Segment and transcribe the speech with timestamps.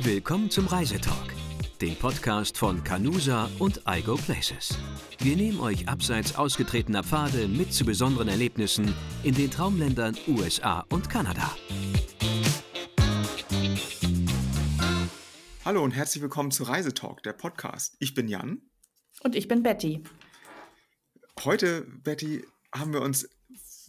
[0.00, 1.34] Willkommen zum Reisetalk,
[1.80, 4.78] dem Podcast von Canusa und iGo Places.
[5.18, 11.10] Wir nehmen euch abseits ausgetretener Pfade mit zu besonderen Erlebnissen in den Traumländern USA und
[11.10, 11.50] Kanada.
[15.64, 17.96] Hallo und herzlich willkommen zu Reisetalk, der Podcast.
[17.98, 18.62] Ich bin Jan.
[19.24, 20.04] Und ich bin Betty.
[21.44, 23.28] Heute, Betty, haben wir uns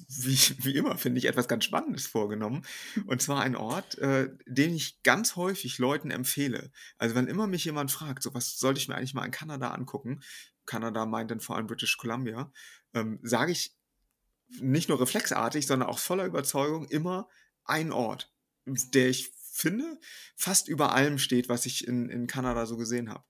[0.08, 2.64] wie, wie immer, finde ich, etwas ganz Spannendes vorgenommen.
[3.06, 6.72] Und zwar ein Ort, äh, den ich ganz häufig Leuten empfehle.
[6.98, 9.70] Also wenn immer mich jemand fragt, so was sollte ich mir eigentlich mal in Kanada
[9.70, 10.22] angucken,
[10.66, 12.52] Kanada meint dann vor allem British Columbia,
[12.94, 13.76] ähm, sage ich
[14.60, 17.28] nicht nur reflexartig, sondern auch voller Überzeugung immer
[17.66, 18.32] ein Ort,
[18.66, 20.00] der ich finde,
[20.36, 23.24] fast über allem steht, was ich in, in Kanada so gesehen habe.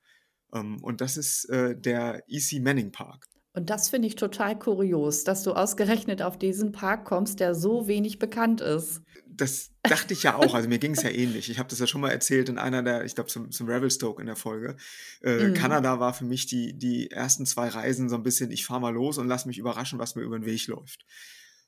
[0.53, 2.59] Ähm, und das ist äh, der E.C.
[2.59, 3.27] Manning Park.
[3.53, 7.87] Und das finde ich total kurios, dass du ausgerechnet auf diesen Park kommst, der so
[7.87, 9.01] wenig bekannt ist.
[9.25, 10.53] Das dachte ich ja auch.
[10.53, 11.49] Also mir ging es ja ähnlich.
[11.49, 14.21] Ich habe das ja schon mal erzählt in einer der, ich glaube, zum, zum Revelstoke
[14.21, 14.75] in der Folge.
[15.23, 15.53] Äh, mhm.
[15.55, 18.93] Kanada war für mich die, die ersten zwei Reisen so ein bisschen, ich fahre mal
[18.93, 21.05] los und lass mich überraschen, was mir über den Weg läuft.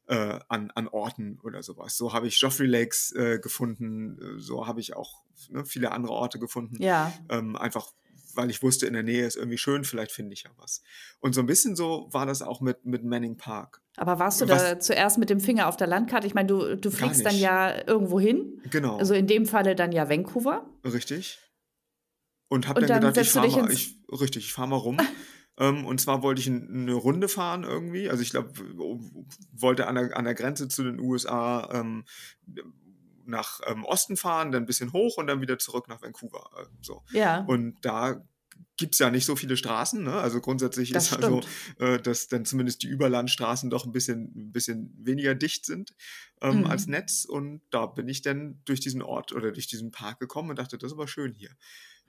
[0.08, 1.96] Äh, an, an Orten oder sowas.
[1.96, 6.14] So habe ich Joffrey Lakes äh, gefunden, äh, so habe ich auch ne, viele andere
[6.14, 6.82] Orte gefunden.
[6.82, 7.14] Ja.
[7.30, 7.92] Ähm, einfach
[8.36, 10.82] weil ich wusste, in der Nähe ist irgendwie schön, vielleicht finde ich ja was.
[11.20, 13.82] Und so ein bisschen so war das auch mit, mit Manning Park.
[13.98, 16.26] Aber warst du was, da zuerst mit dem Finger auf der Landkarte?
[16.26, 18.62] Ich meine, du, du fliegst dann ja irgendwo hin.
[18.70, 18.98] Genau.
[18.98, 20.70] Also in dem Falle dann ja Vancouver.
[20.86, 21.40] Richtig.
[22.48, 24.98] Und habe dann, dann, gedacht, ich fahre mal, ich, richtig, ich fahre mal rum.
[25.58, 28.10] ähm, und zwar wollte ich eine Runde fahren irgendwie.
[28.10, 28.52] Also ich glaube,
[29.54, 32.04] wollte an der, an der Grenze zu den USA ähm,
[33.32, 36.50] nach ähm, Osten fahren, dann ein bisschen hoch und dann wieder zurück nach Vancouver.
[36.58, 37.04] Äh, so.
[37.12, 37.44] Ja.
[37.46, 38.24] Und da
[38.78, 40.04] gibt es ja nicht so viele Straßen.
[40.04, 40.14] Ne?
[40.14, 41.42] Also grundsätzlich das ist also,
[41.80, 45.96] äh, dass dann zumindest die Überlandstraßen doch ein bisschen, ein bisschen weniger dicht sind
[46.42, 46.66] ähm, mhm.
[46.66, 47.26] als Netz.
[47.26, 50.78] Und da bin ich dann durch diesen Ort oder durch diesen Park gekommen und dachte,
[50.78, 51.52] das ist aber schön hier.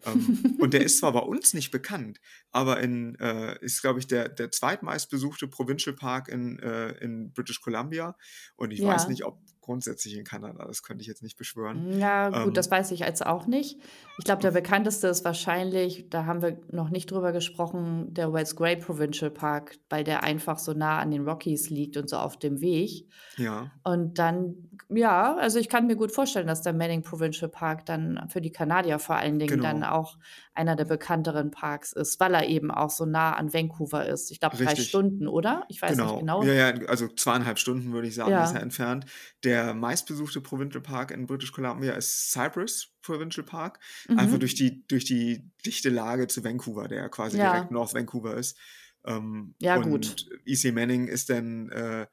[0.04, 4.06] ähm, und der ist zwar bei uns nicht bekannt, aber in, äh, ist, glaube ich,
[4.06, 8.16] der, der zweitmeistbesuchte Provincial Park in, äh, in British Columbia.
[8.56, 8.88] Und ich ja.
[8.88, 10.64] weiß nicht, ob grundsätzlich in Kanada.
[10.66, 11.98] Das könnte ich jetzt nicht beschwören.
[11.98, 13.78] Ja, gut, ähm, das weiß ich jetzt auch nicht.
[14.18, 18.56] Ich glaube, der bekannteste ist wahrscheinlich, da haben wir noch nicht drüber gesprochen, der West
[18.56, 22.36] Grey Provincial Park, weil der einfach so nah an den Rockies liegt und so auf
[22.36, 23.08] dem Weg.
[23.38, 23.70] Ja.
[23.84, 28.28] Und dann, ja, also ich kann mir gut vorstellen, dass der Manning Provincial Park dann
[28.28, 29.62] für die Kanadier vor allen Dingen genau.
[29.62, 30.18] dann auch
[30.54, 34.30] einer der bekannteren Parks ist, weil er eben auch so nah an Vancouver ist.
[34.30, 35.64] Ich glaube, drei Stunden, oder?
[35.68, 36.10] Ich weiß genau.
[36.12, 36.42] nicht genau.
[36.42, 38.44] Ja, ja, also zweieinhalb Stunden würde ich sagen, ja.
[38.44, 39.06] ist er entfernt.
[39.44, 43.80] Der meistbesuchte Provincial Park in British Columbia ist Cypress Provincial Park.
[44.08, 44.18] Mhm.
[44.18, 47.52] Einfach durch die, durch die dichte Lage zu Vancouver, der ja quasi ja.
[47.52, 48.58] direkt North Vancouver ist.
[49.04, 50.26] Ähm, ja, und gut.
[50.44, 52.06] EC Manning ist dann äh,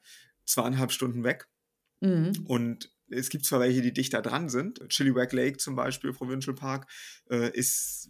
[0.46, 1.48] zweieinhalb Stunden weg.
[2.00, 2.46] Mhm.
[2.48, 4.88] Und es gibt zwar welche, die dichter dran sind.
[4.90, 6.88] Chilliwack Lake zum Beispiel, Provincial Park,
[7.30, 8.10] äh, ist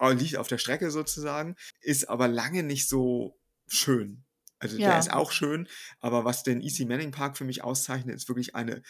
[0.00, 4.24] liegt auf der Strecke sozusagen, ist aber lange nicht so schön.
[4.58, 4.90] Also ja.
[4.90, 5.68] der ist auch schön,
[6.00, 8.82] aber was den Easy Manning Park für mich auszeichnet, ist wirklich eine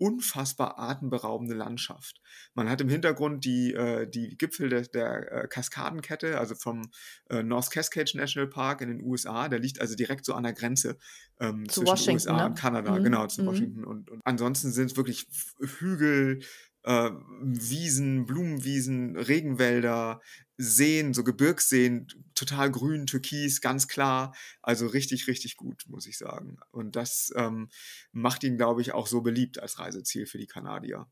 [0.00, 2.22] unfassbar atemberaubende Landschaft.
[2.54, 6.90] Man hat im Hintergrund die, äh, die Gipfel der, der äh, Kaskadenkette, also vom
[7.28, 9.50] äh, North Cascade National Park in den USA.
[9.50, 10.96] Der liegt also direkt so an der Grenze
[11.38, 12.46] ähm, zwischen Washington, USA ne?
[12.46, 13.04] und Kanada, mhm.
[13.04, 13.46] genau, zu mhm.
[13.46, 13.84] Washington.
[13.84, 15.26] Und, und ansonsten sind es wirklich
[15.58, 16.40] Hügel,
[16.84, 17.10] äh,
[17.42, 20.20] Wiesen, Blumenwiesen, Regenwälder,
[20.56, 24.34] Seen, so Gebirgsseen, total grün, türkis, ganz klar.
[24.60, 26.58] Also richtig, richtig gut, muss ich sagen.
[26.70, 27.68] Und das ähm,
[28.12, 31.06] macht ihn, glaube ich, auch so beliebt als Reiseziel für die Kanadier.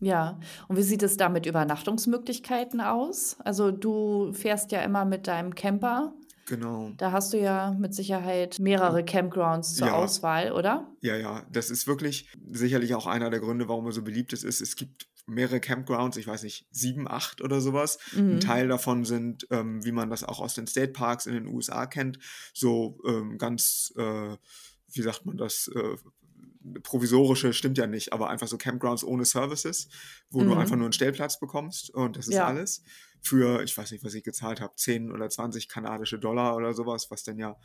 [0.00, 3.36] Ja, und wie sieht es da mit Übernachtungsmöglichkeiten aus?
[3.38, 6.12] Also du fährst ja immer mit deinem Camper.
[6.46, 6.92] Genau.
[6.96, 9.94] Da hast du ja mit Sicherheit mehrere Campgrounds zur ja.
[9.94, 10.88] Auswahl, oder?
[11.00, 14.44] Ja, ja, das ist wirklich sicherlich auch einer der Gründe, warum er so beliebt ist.
[14.44, 17.98] Es gibt mehrere Campgrounds, ich weiß nicht, sieben, acht oder sowas.
[18.14, 18.32] Mhm.
[18.32, 21.46] Ein Teil davon sind, ähm, wie man das auch aus den State Parks in den
[21.46, 22.18] USA kennt,
[22.52, 24.36] so ähm, ganz, äh,
[24.92, 25.96] wie sagt man das, äh,
[26.82, 29.88] provisorische stimmt ja nicht, aber einfach so Campgrounds ohne Services,
[30.30, 30.48] wo mhm.
[30.48, 32.46] du einfach nur einen Stellplatz bekommst und das ist ja.
[32.46, 32.82] alles.
[33.22, 37.10] Für, ich weiß nicht, was ich gezahlt habe, 10 oder 20 kanadische Dollar oder sowas,
[37.10, 37.56] was dann ja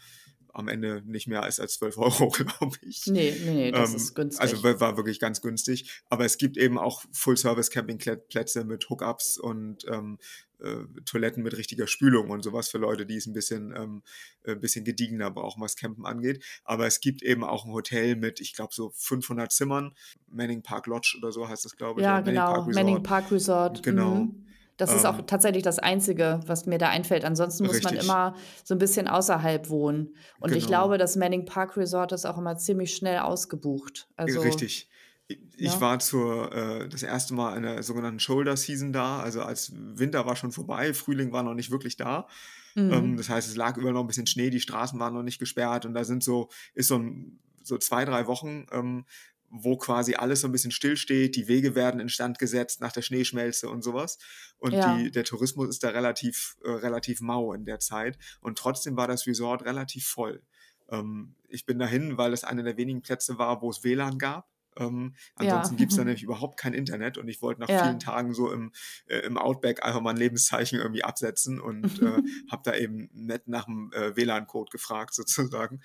[0.53, 3.05] am Ende nicht mehr ist als 12 Euro, glaube ich.
[3.07, 4.41] Nee, nee, nee, das ähm, ist günstig.
[4.41, 6.01] Also war wirklich ganz günstig.
[6.09, 10.17] Aber es gibt eben auch Full-Service-Campingplätze mit Hookups und ähm,
[10.59, 14.01] äh, Toiletten mit richtiger Spülung und sowas für Leute, die es ein bisschen, ähm,
[14.45, 16.43] ein äh, bisschen gediegener brauchen, was Campen angeht.
[16.63, 19.93] Aber es gibt eben auch ein Hotel mit, ich glaube, so 500 Zimmern.
[20.27, 22.05] Manning Park Lodge oder so heißt das, glaube ich.
[22.05, 22.65] Ja, genau.
[22.65, 23.83] Manning Park Resort.
[23.83, 24.15] Genau.
[24.15, 24.47] Mhm.
[24.77, 25.27] Das ist auch ähm.
[25.27, 27.25] tatsächlich das Einzige, was mir da einfällt.
[27.25, 27.97] Ansonsten muss richtig.
[27.97, 30.15] man immer so ein bisschen außerhalb wohnen.
[30.39, 30.57] Und genau.
[30.57, 34.07] ich glaube, das Manning Park Resort ist auch immer ziemlich schnell ausgebucht.
[34.15, 34.89] Also richtig.
[35.27, 35.81] Ich ja.
[35.81, 40.25] war zur, äh, das erste Mal in der sogenannten Shoulder Season da, also als Winter
[40.25, 42.27] war schon vorbei, Frühling war noch nicht wirklich da.
[42.75, 42.93] Mhm.
[42.93, 45.39] Ähm, das heißt, es lag überall noch ein bisschen Schnee, die Straßen waren noch nicht
[45.39, 49.05] gesperrt und da sind so, ist so, ein, so zwei, drei Wochen, ähm,
[49.49, 53.69] wo quasi alles so ein bisschen stillsteht, die Wege werden instand gesetzt nach der Schneeschmelze
[53.69, 54.17] und sowas.
[54.57, 54.97] Und ja.
[54.97, 58.17] die, der Tourismus ist da relativ, äh, relativ mau in der Zeit.
[58.41, 60.41] Und trotzdem war das Resort relativ voll.
[60.89, 64.49] Ähm, ich bin dahin, weil es einer der wenigen Plätze war, wo es WLAN gab.
[64.79, 65.77] Ähm, ansonsten ja.
[65.79, 67.83] gibt es da nämlich überhaupt kein Internet und ich wollte nach ja.
[67.83, 68.71] vielen Tagen so im,
[69.07, 72.21] äh, im Outback einfach mal ein Lebenszeichen irgendwie absetzen und äh,
[72.51, 75.81] habe da eben nett nach dem äh, WLAN-Code gefragt sozusagen.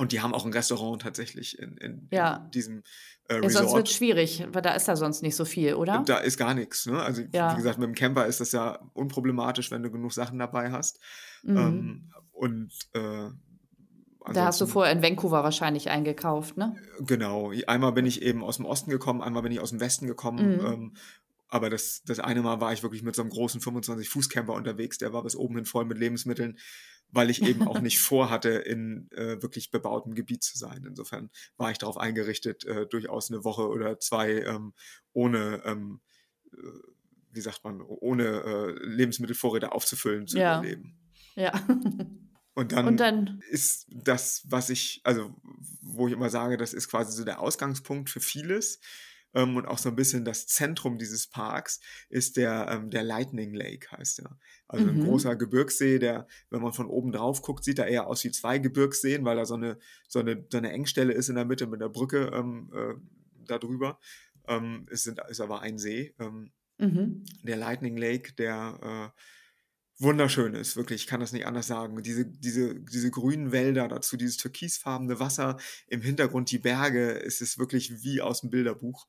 [0.00, 2.36] Und die haben auch ein Restaurant tatsächlich in, in, ja.
[2.36, 2.82] in diesem
[3.28, 3.44] äh, Resort.
[3.44, 6.02] Ja, sonst wird es schwierig, weil da ist da sonst nicht so viel, oder?
[6.06, 6.86] Da ist gar nichts.
[6.86, 7.02] Ne?
[7.02, 7.52] Also ja.
[7.52, 11.00] wie gesagt, mit dem Camper ist das ja unproblematisch, wenn du genug Sachen dabei hast.
[11.42, 11.56] Mhm.
[11.58, 13.28] Ähm, und äh,
[14.32, 16.76] da hast du vorher in Vancouver wahrscheinlich eingekauft, ne?
[17.00, 17.52] Genau.
[17.66, 20.54] Einmal bin ich eben aus dem Osten gekommen, einmal bin ich aus dem Westen gekommen.
[20.54, 20.66] Mhm.
[20.66, 20.92] Ähm,
[21.48, 25.12] aber das, das eine Mal war ich wirklich mit so einem großen 25-Fuß-Camper unterwegs, der
[25.12, 26.56] war bis oben hin voll mit Lebensmitteln
[27.12, 30.84] weil ich eben auch nicht vorhatte, in äh, wirklich gebautem Gebiet zu sein.
[30.86, 34.72] Insofern war ich darauf eingerichtet, äh, durchaus eine Woche oder zwei ähm,
[35.12, 36.00] ohne, ähm,
[36.52, 36.56] äh,
[37.32, 40.58] wie sagt man, ohne äh, Lebensmittelvorräte aufzufüllen zu ja.
[40.58, 40.98] überleben.
[41.36, 41.52] Ja.
[42.54, 45.34] Und dann, Und dann, ist das, was ich, also
[45.80, 48.80] wo ich immer sage, das ist quasi so der Ausgangspunkt für vieles
[49.34, 53.54] ähm, und auch so ein bisschen das Zentrum dieses Parks ist der, ähm, der Lightning
[53.54, 54.38] Lake, heißt er.
[54.66, 54.90] Also mhm.
[54.90, 58.30] ein großer Gebirgssee, der, wenn man von oben drauf guckt, sieht er eher aus wie
[58.30, 59.78] zwei Gebirgsseen, weil da so eine,
[60.08, 62.94] so eine, so eine Engstelle ist in der Mitte mit der Brücke ähm, äh,
[63.46, 63.98] da drüber.
[64.46, 66.14] Ähm, es sind, ist aber ein See.
[66.18, 67.24] Ähm, mhm.
[67.42, 69.20] Der Lightning Lake, der äh,
[70.00, 72.02] wunderschön ist, wirklich, ich kann das nicht anders sagen.
[72.02, 75.58] Diese, diese, diese grünen Wälder, dazu dieses türkisfarbene Wasser,
[75.88, 79.06] im Hintergrund die Berge, es ist wirklich wie aus dem Bilderbuch.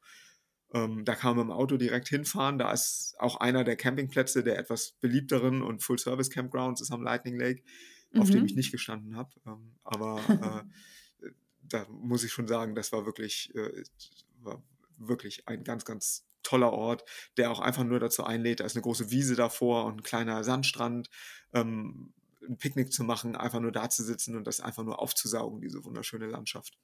[0.73, 2.57] Ähm, da kann man dem Auto direkt hinfahren.
[2.57, 7.63] Da ist auch einer der Campingplätze der etwas beliebteren und Full-Service-Campgrounds ist am Lightning Lake,
[8.11, 8.21] mhm.
[8.21, 8.57] auf dem ich mhm.
[8.57, 9.31] nicht gestanden habe.
[9.45, 10.21] Ähm, aber
[11.21, 11.29] äh,
[11.63, 13.83] da muss ich schon sagen, das war wirklich, äh,
[14.41, 14.61] war
[14.97, 17.03] wirklich ein ganz, ganz toller Ort,
[17.37, 20.43] der auch einfach nur dazu einlädt, da ist eine große Wiese davor und ein kleiner
[20.43, 21.09] Sandstrand,
[21.53, 22.13] ähm,
[22.47, 25.83] ein Picknick zu machen, einfach nur da zu sitzen und das einfach nur aufzusaugen, diese
[25.83, 26.77] wunderschöne Landschaft.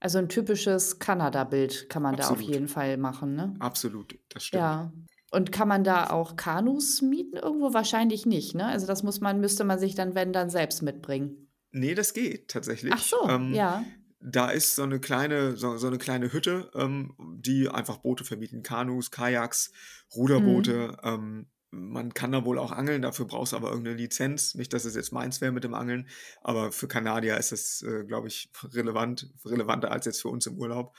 [0.00, 2.38] Also ein typisches Kanada-Bild kann man Absolut.
[2.38, 3.54] da auf jeden Fall machen, ne?
[3.60, 4.60] Absolut, das stimmt.
[4.60, 4.92] Ja.
[5.30, 7.72] Und kann man da auch Kanus mieten irgendwo?
[7.72, 8.66] Wahrscheinlich nicht, ne?
[8.66, 11.48] Also das muss man, müsste man sich dann, wenn, dann selbst mitbringen.
[11.72, 12.92] Nee, das geht tatsächlich.
[12.94, 13.84] Ach so, ähm, ja
[14.26, 18.62] da ist so eine kleine, so, so eine kleine Hütte, ähm, die einfach Boote vermieten,
[18.62, 19.70] Kanus, Kajaks,
[20.14, 20.96] Ruderboote.
[21.02, 21.08] Mhm.
[21.08, 24.54] Ähm, man kann da wohl auch angeln, dafür brauchst du aber irgendeine Lizenz.
[24.54, 26.08] Nicht, dass es jetzt meins wäre mit dem Angeln,
[26.40, 30.56] aber für Kanadier ist das, äh, glaube ich, relevant, relevanter als jetzt für uns im
[30.56, 30.94] Urlaub.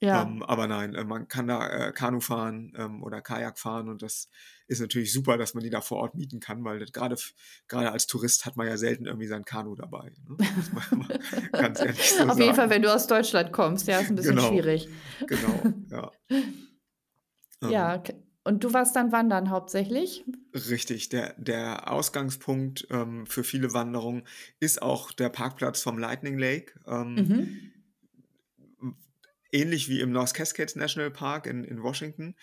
[0.00, 0.22] Ja.
[0.22, 4.02] Ähm, aber nein, äh, man kann da äh, Kanu fahren ähm, oder Kajak fahren und
[4.02, 4.28] das
[4.68, 7.16] ist natürlich super, dass man die da vor Ort mieten kann, weil gerade
[7.66, 10.12] gerade als Tourist hat man ja selten irgendwie sein Kanu dabei.
[10.28, 10.36] Ne?
[11.52, 12.42] ganz ehrlich so Auf sagen.
[12.42, 14.48] jeden Fall, wenn du aus Deutschland kommst, ja, ist ein bisschen genau.
[14.48, 14.88] schwierig.
[15.26, 16.10] Genau, ja.
[17.68, 18.02] ja, ähm.
[18.44, 20.24] und du warst dann wandern hauptsächlich?
[20.54, 24.22] Richtig, der, der Ausgangspunkt ähm, für viele Wanderungen
[24.60, 26.78] ist auch der Parkplatz vom Lightning Lake.
[26.86, 27.72] Ähm, mhm
[29.52, 32.36] ähnlich wie im North Cascades National Park in, in Washington,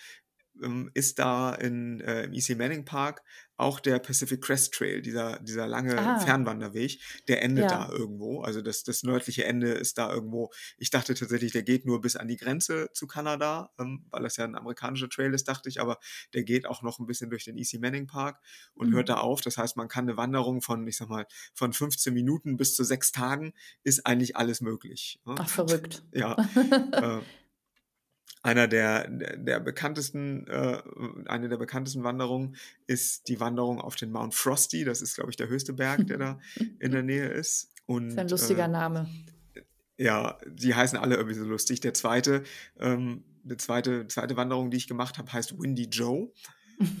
[0.62, 3.22] ähm, ist da in, äh, im EC Manning Park
[3.56, 6.18] auch der Pacific Crest Trail, dieser, dieser lange ah.
[6.18, 7.86] Fernwanderweg, der endet ja.
[7.86, 8.42] da irgendwo.
[8.42, 10.50] Also das, das nördliche Ende ist da irgendwo.
[10.78, 14.36] Ich dachte tatsächlich, der geht nur bis an die Grenze zu Kanada, ähm, weil das
[14.36, 15.98] ja ein amerikanischer Trail ist, dachte ich, aber
[16.34, 18.40] der geht auch noch ein bisschen durch den EC Manning Park
[18.74, 18.94] und mhm.
[18.94, 19.40] hört da auf.
[19.40, 22.84] Das heißt, man kann eine Wanderung von, ich sag mal, von 15 Minuten bis zu
[22.84, 25.18] sechs Tagen ist eigentlich alles möglich.
[25.24, 25.34] Ne?
[25.38, 26.02] Ach, verrückt.
[26.12, 26.36] Ja.
[26.92, 27.20] äh,
[28.46, 30.80] einer der, der bekanntesten, äh,
[31.26, 34.84] eine der bekanntesten Wanderungen ist die Wanderung auf den Mount Frosty.
[34.84, 36.38] Das ist, glaube ich, der höchste Berg, der da
[36.78, 37.72] in der Nähe ist.
[37.86, 39.08] Und, das ist ein lustiger äh, Name.
[39.98, 41.80] Ja, die heißen alle irgendwie so lustig.
[41.80, 42.44] Der zweite,
[42.78, 46.30] ähm, die zweite, zweite Wanderung, die ich gemacht habe, heißt Windy Joe.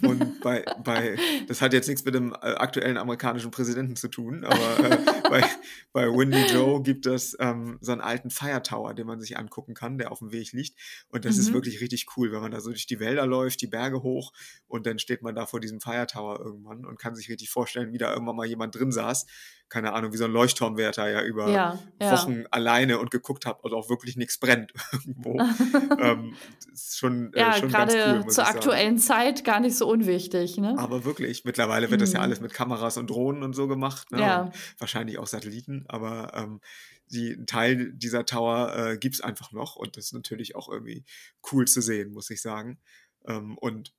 [0.02, 1.16] Und bei, bei,
[1.48, 4.98] das hat jetzt nichts mit dem äh, aktuellen amerikanischen Präsidenten zu tun, aber äh,
[5.30, 5.44] bei,
[5.92, 9.74] bei Windy Joe gibt es ähm, so einen alten Fire Tower, den man sich angucken
[9.74, 10.78] kann, der auf dem Weg liegt.
[11.08, 11.40] Und das mhm.
[11.42, 14.32] ist wirklich richtig cool, wenn man da so durch die Wälder läuft, die Berge hoch
[14.66, 17.92] und dann steht man da vor diesem Fire Tower irgendwann und kann sich richtig vorstellen,
[17.92, 19.26] wie da irgendwann mal jemand drin saß
[19.68, 22.46] keine Ahnung, wie so ein Leuchtturmwärter ja über ja, Wochen ja.
[22.50, 25.38] alleine und geguckt habe, also auch wirklich nichts brennt irgendwo.
[26.00, 26.34] ähm,
[26.72, 30.56] ist schon, äh, ja, schon gerade cool, zur aktuellen Zeit gar nicht so unwichtig.
[30.58, 30.76] Ne?
[30.78, 32.04] Aber wirklich, mittlerweile wird mhm.
[32.04, 32.24] das ja mhm.
[32.24, 34.10] alles mit Kameras und Drohnen und so gemacht.
[34.12, 34.20] Ne?
[34.20, 34.42] Ja.
[34.42, 36.60] Und wahrscheinlich auch Satelliten, aber ähm,
[37.08, 41.04] die Teil dieser Tower äh, gibt es einfach noch und das ist natürlich auch irgendwie
[41.52, 42.78] cool zu sehen, muss ich sagen.
[43.26, 43.94] Ähm, und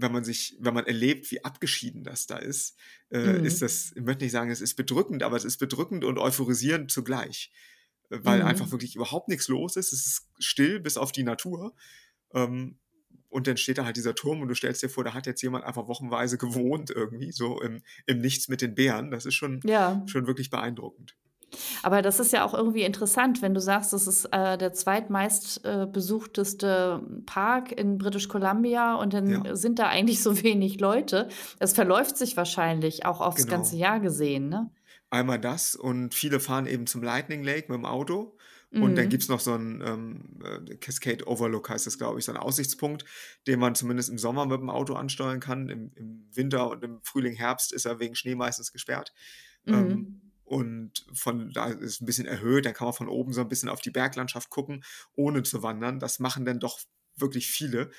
[0.00, 2.76] wenn man sich, wenn man erlebt, wie abgeschieden das da ist,
[3.10, 3.44] äh, mhm.
[3.44, 6.90] ist das, ich möchte nicht sagen, es ist bedrückend, aber es ist bedrückend und euphorisierend
[6.90, 7.52] zugleich.
[8.08, 8.46] Weil mhm.
[8.46, 9.92] einfach wirklich überhaupt nichts los ist.
[9.92, 11.74] Es ist still bis auf die Natur.
[12.34, 12.78] Ähm,
[13.28, 15.42] und dann steht da halt dieser Turm und du stellst dir vor, da hat jetzt
[15.42, 19.12] jemand einfach wochenweise gewohnt irgendwie, so im, im Nichts mit den Bären.
[19.12, 20.04] Das ist schon, ja.
[20.06, 21.16] schon wirklich beeindruckend.
[21.82, 25.64] Aber das ist ja auch irgendwie interessant, wenn du sagst, das ist äh, der zweitmeist
[25.64, 29.56] äh, besuchteste Park in British Columbia und dann ja.
[29.56, 31.28] sind da eigentlich so wenig Leute.
[31.58, 33.56] Das verläuft sich wahrscheinlich auch aufs genau.
[33.56, 34.70] ganze Jahr gesehen, ne?
[35.12, 38.36] Einmal das und viele fahren eben zum Lightning Lake mit dem Auto.
[38.72, 38.94] Und mhm.
[38.94, 42.30] dann gibt es noch so einen ähm, äh, Cascade Overlook, heißt das, glaube ich, so
[42.30, 43.04] einen Aussichtspunkt,
[43.48, 45.68] den man zumindest im Sommer mit dem Auto ansteuern kann.
[45.68, 49.12] Im, im Winter und im Frühling, Herbst ist er wegen Schnee meistens gesperrt.
[49.64, 49.74] Mhm.
[49.74, 53.48] Ähm, und von da ist ein bisschen erhöht, dann kann man von oben so ein
[53.48, 54.82] bisschen auf die Berglandschaft gucken,
[55.14, 56.00] ohne zu wandern.
[56.00, 56.80] Das machen dann doch
[57.14, 57.92] wirklich viele.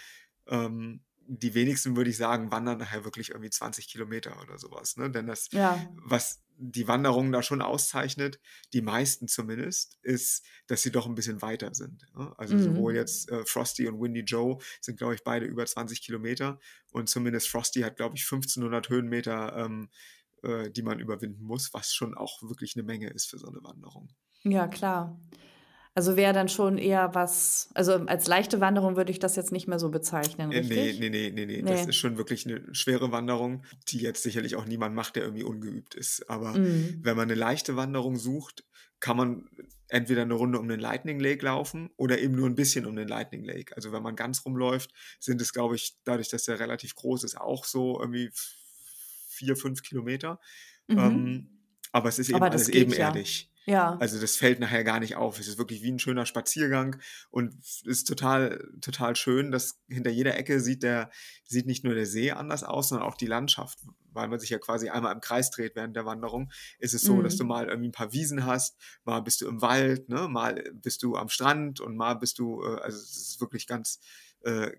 [0.48, 4.98] Ähm, die wenigsten, würde ich sagen, wandern nachher wirklich irgendwie 20 Kilometer oder sowas.
[4.98, 5.10] Ne?
[5.10, 5.81] Denn das, ja.
[5.96, 8.41] was die Wanderung da schon auszeichnet,
[8.74, 12.05] die meisten zumindest, ist, dass sie doch ein bisschen weiter sind.
[12.13, 12.34] Ne?
[12.38, 12.63] Also mhm.
[12.63, 16.60] sowohl jetzt äh, Frosty und Windy Joe sind, glaube ich, beide über 20 Kilometer
[16.91, 19.89] und zumindest Frosty hat, glaube ich, 1500 Höhenmeter ähm,
[20.43, 23.63] äh, die man überwinden muss, was schon auch wirklich eine Menge ist für so eine
[23.63, 24.10] Wanderung.
[24.43, 25.19] Ja, klar.
[25.93, 29.67] Also wäre dann schon eher was, also als leichte Wanderung würde ich das jetzt nicht
[29.67, 31.00] mehr so bezeichnen, äh, richtig?
[31.00, 31.69] Nee, nee, nee, nee, nee.
[31.69, 35.43] Das ist schon wirklich eine schwere Wanderung, die jetzt sicherlich auch niemand macht, der irgendwie
[35.43, 36.29] ungeübt ist.
[36.29, 37.00] Aber mhm.
[37.01, 38.63] wenn man eine leichte Wanderung sucht,
[39.01, 39.50] kann man
[39.89, 43.10] entweder eine Runde um den Lightning Lake laufen oder eben nur ein bisschen um den
[43.10, 43.75] Lightning Lake.
[43.75, 47.39] Also wenn man ganz rumläuft, sind es, glaube ich, dadurch, dass der relativ groß ist,
[47.39, 48.31] auch so irgendwie
[49.41, 50.39] vier, fünf Kilometer.
[50.88, 50.98] Mhm.
[50.98, 51.50] Ähm,
[51.91, 53.45] aber es ist eben alles ebenerdig.
[53.45, 53.51] Ja.
[53.65, 53.95] Ja.
[54.00, 55.39] Also das fällt nachher gar nicht auf.
[55.39, 57.53] Es ist wirklich wie ein schöner Spaziergang und
[57.86, 61.12] ist total, total schön, dass hinter jeder Ecke sieht der,
[61.43, 63.79] sieht nicht nur der See anders aus, sondern auch die Landschaft.
[64.13, 67.17] Weil man sich ja quasi einmal im Kreis dreht während der Wanderung, ist es so,
[67.17, 67.24] mhm.
[67.24, 70.63] dass du mal irgendwie ein paar Wiesen hast, mal bist du im Wald, ne, mal
[70.74, 74.00] bist du am Strand und mal bist du, äh, also es ist wirklich ganz,
[74.41, 74.71] äh,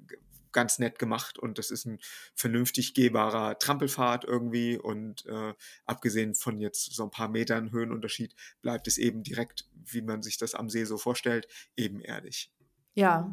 [0.53, 1.99] ganz nett gemacht und das ist ein
[2.35, 5.55] vernünftig gehbarer Trampelpfad irgendwie und äh,
[5.87, 10.39] abgesehen von jetzt so ein paar Metern Höhenunterschied bleibt es eben direkt, wie man sich
[10.39, 12.53] das am See so vorstellt, ebenerdig.
[12.95, 13.33] Ja,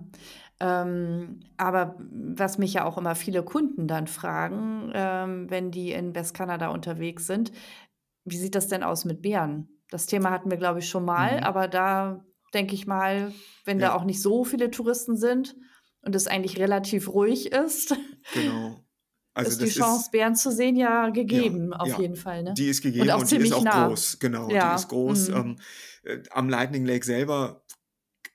[0.62, 6.16] ähm, aber was mich ja auch immer viele Kunden dann fragen, ähm, wenn die in
[6.16, 7.52] Westkanada unterwegs sind,
[8.24, 9.68] wie sieht das denn aus mit Bären?
[9.90, 11.44] Das Thema hatten wir, glaube ich, schon mal, mhm.
[11.44, 12.24] aber da
[12.54, 13.34] denke ich mal,
[13.66, 13.90] wenn ja.
[13.90, 15.56] da auch nicht so viele Touristen sind,
[16.02, 17.96] und es eigentlich relativ ruhig ist,
[18.34, 18.84] genau.
[19.34, 22.00] Also ist die Chance, Bären zu sehen, ja gegeben, ja, auf ja.
[22.00, 22.44] jeden Fall.
[22.44, 22.54] Ne?
[22.58, 23.88] Die ist gegeben und, auch und die ist auch nah.
[23.88, 24.72] groß, genau, ja.
[24.72, 25.30] die ist groß.
[25.30, 25.36] Mhm.
[25.36, 25.60] Ähm,
[26.04, 27.64] äh, am Lightning Lake selber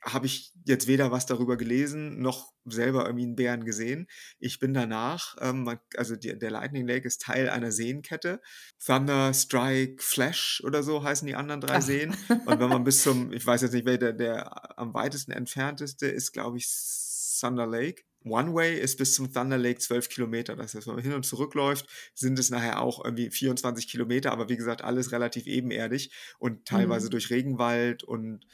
[0.04, 4.06] habe ich jetzt weder was darüber gelesen, noch selber irgendwie einen Bären gesehen.
[4.38, 8.40] Ich bin danach, ähm, also die, der Lightning Lake ist Teil einer Seenkette.
[8.84, 11.80] Thunder, Strike, Flash oder so heißen die anderen drei.
[11.80, 12.14] Seen.
[12.46, 16.06] Und wenn man bis zum, ich weiß jetzt nicht, wer der, der am weitesten entfernteste
[16.06, 16.66] ist, glaube ich,
[17.38, 18.02] Thunder Lake.
[18.24, 20.56] One Way ist bis zum Thunder Lake 12 Kilometer.
[20.56, 24.32] Das heißt, wenn man hin und zurück läuft, sind es nachher auch irgendwie 24 Kilometer,
[24.32, 27.10] aber wie gesagt, alles relativ ebenerdig und teilweise mhm.
[27.10, 28.46] durch Regenwald und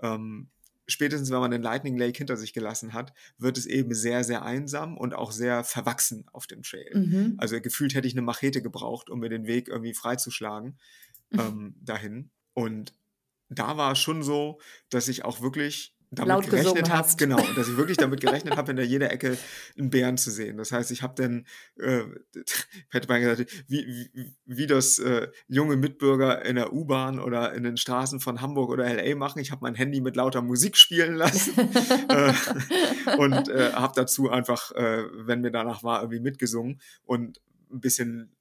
[0.00, 0.50] ähm,
[0.86, 4.44] spätestens wenn man den Lightning Lake hinter sich gelassen hat, wird es eben sehr, sehr
[4.44, 6.90] einsam und auch sehr verwachsen auf dem Trail.
[6.94, 7.34] Mhm.
[7.38, 10.78] Also gefühlt hätte ich eine Machete gebraucht, um mir den Weg irgendwie freizuschlagen
[11.32, 12.30] ähm, dahin.
[12.52, 12.94] Und
[13.48, 14.60] da war es schon so,
[14.90, 18.70] dass ich auch wirklich damit Laut gerechnet habe, genau, dass ich wirklich damit gerechnet habe,
[18.70, 19.36] in der jeder Ecke
[19.78, 20.56] einen Bären zu sehen.
[20.56, 21.46] Das heißt, ich habe dann,
[21.78, 22.02] äh,
[22.90, 27.62] hätte man gesagt, wie, wie, wie das äh, junge Mitbürger in der U-Bahn oder in
[27.62, 29.38] den Straßen von Hamburg oder LA machen.
[29.38, 31.54] Ich habe mein Handy mit lauter Musik spielen lassen
[32.08, 37.40] äh, und äh, habe dazu einfach, äh, wenn mir danach war, irgendwie mitgesungen und
[37.72, 38.33] ein bisschen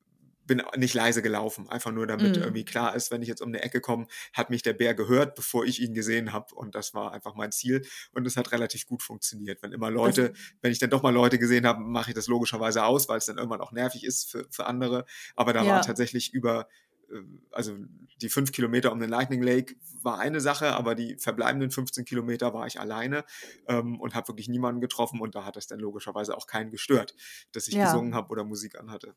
[0.46, 2.44] bin nicht leise gelaufen, einfach nur damit mhm.
[2.44, 5.36] irgendwie klar ist, wenn ich jetzt um eine Ecke komme, hat mich der Bär gehört,
[5.36, 8.86] bevor ich ihn gesehen habe und das war einfach mein Ziel und es hat relativ
[8.86, 9.62] gut funktioniert.
[9.62, 12.28] Wenn immer Leute, das wenn ich dann doch mal Leute gesehen habe, mache ich das
[12.28, 15.72] logischerweise aus, weil es dann irgendwann auch nervig ist für, für andere, aber da ja.
[15.74, 16.68] war tatsächlich über
[17.12, 17.22] äh,
[17.52, 17.78] also
[18.22, 22.54] die fünf Kilometer um den Lightning Lake war eine Sache, aber die verbleibenden 15 Kilometer
[22.54, 23.24] war ich alleine
[23.68, 27.16] ähm, und habe wirklich niemanden getroffen und da hat es dann logischerweise auch keinen gestört,
[27.52, 27.86] dass ich ja.
[27.86, 29.16] gesungen habe oder Musik anhatte.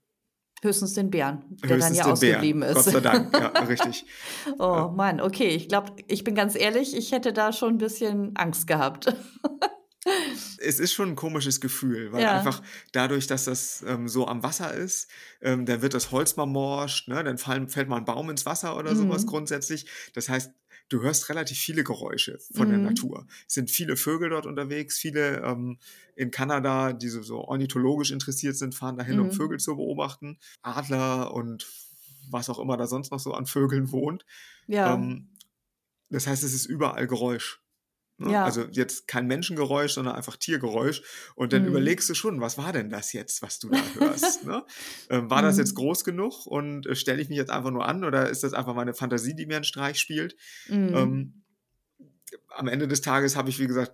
[0.62, 2.76] Höchstens den Bären, der Höchstens dann ja ausgeblieben Bären.
[2.76, 2.84] ist.
[2.84, 4.06] Gott sei Dank, ja, richtig.
[4.58, 5.48] oh Mann, okay.
[5.48, 9.14] Ich glaube, ich bin ganz ehrlich, ich hätte da schon ein bisschen Angst gehabt.
[10.58, 12.38] es ist schon ein komisches Gefühl, weil ja.
[12.38, 15.10] einfach dadurch, dass das ähm, so am Wasser ist,
[15.40, 17.22] ähm, dann wird das Holz mal morscht, ne?
[17.22, 18.98] dann fallen, fällt mal ein Baum ins Wasser oder mhm.
[18.98, 19.86] sowas grundsätzlich.
[20.14, 20.52] Das heißt,
[20.88, 22.72] du hörst relativ viele Geräusche von mhm.
[22.72, 23.26] der Natur.
[23.48, 25.78] Es sind viele Vögel dort unterwegs, viele ähm,
[26.14, 29.26] in Kanada, die so, so, ornithologisch interessiert sind, fahren dahin, mhm.
[29.26, 30.38] um Vögel zu beobachten.
[30.62, 31.66] Adler und
[32.30, 34.24] was auch immer da sonst noch so an Vögeln wohnt.
[34.66, 34.94] Ja.
[34.94, 35.28] Ähm,
[36.10, 37.60] das heißt, es ist überall Geräusch.
[38.18, 38.32] Ne?
[38.32, 38.44] Ja.
[38.44, 41.02] Also jetzt kein Menschengeräusch, sondern einfach Tiergeräusch.
[41.34, 41.68] Und dann mhm.
[41.68, 44.44] überlegst du schon, was war denn das jetzt, was du da hörst?
[44.44, 44.64] ne?
[45.10, 45.46] ähm, war mhm.
[45.46, 45.82] das jetzt mhm.
[45.82, 48.74] groß genug und äh, stelle ich mich jetzt einfach nur an oder ist das einfach
[48.74, 50.36] meine Fantasie, die mir einen Streich spielt?
[50.68, 50.94] Mhm.
[50.96, 51.42] Ähm,
[52.48, 53.92] am Ende des Tages habe ich, wie gesagt,